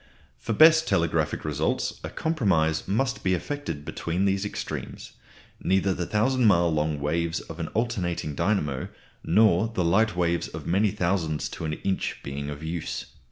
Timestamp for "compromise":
2.09-2.87